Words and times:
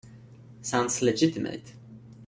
Sounds 0.63 1.03
legitimate. 1.03 1.73